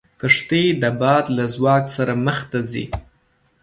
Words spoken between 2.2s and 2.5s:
مخ